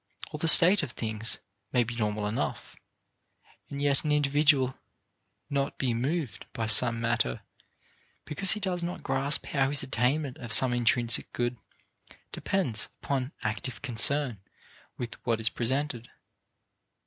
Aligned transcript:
Or 0.31 0.39
the 0.39 0.47
state 0.47 0.81
of 0.81 0.93
things 0.93 1.37
may 1.71 1.83
be 1.83 1.93
normal 1.95 2.25
enough, 2.25 2.75
and 3.69 3.79
yet 3.79 4.03
an 4.03 4.11
individual 4.11 4.73
not 5.47 5.77
be 5.77 5.93
moved 5.93 6.47
by 6.53 6.65
some 6.65 6.99
matter 6.99 7.43
because 8.25 8.53
he 8.53 8.59
does 8.59 8.81
not 8.81 9.03
grasp 9.03 9.45
how 9.45 9.69
his 9.69 9.83
attainment 9.83 10.39
of 10.39 10.53
some 10.53 10.73
intrinsic 10.73 11.31
good 11.33 11.59
depends 12.31 12.89
upon 13.03 13.31
active 13.43 13.83
concern 13.83 14.39
with 14.97 15.23
what 15.23 15.39
is 15.39 15.49
presented. 15.49 16.09